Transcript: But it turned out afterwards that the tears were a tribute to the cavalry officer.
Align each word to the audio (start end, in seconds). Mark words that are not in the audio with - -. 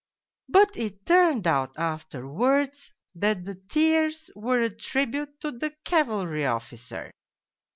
But 0.49 0.77
it 0.77 1.05
turned 1.05 1.45
out 1.45 1.73
afterwards 1.77 2.91
that 3.13 3.45
the 3.45 3.53
tears 3.53 4.31
were 4.35 4.61
a 4.63 4.75
tribute 4.75 5.39
to 5.41 5.51
the 5.51 5.75
cavalry 5.85 6.47
officer. 6.47 7.11